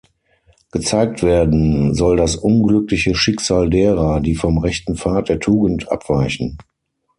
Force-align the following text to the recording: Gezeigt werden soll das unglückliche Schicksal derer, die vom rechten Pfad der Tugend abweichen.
Gezeigt 0.71 1.21
werden 1.21 1.93
soll 1.93 2.17
das 2.17 2.35
unglückliche 2.35 3.13
Schicksal 3.13 3.69
derer, 3.69 4.19
die 4.19 4.33
vom 4.33 4.57
rechten 4.57 4.95
Pfad 4.97 5.29
der 5.29 5.39
Tugend 5.39 5.91
abweichen. 5.91 6.57